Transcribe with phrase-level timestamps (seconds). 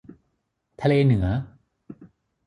[0.81, 1.27] ทะเลเหนือ